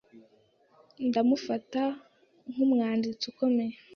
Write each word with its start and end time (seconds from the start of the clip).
Ndamufata 1.07 1.81
nk'umwanditsi 2.51 3.23
ukomeye. 3.31 3.75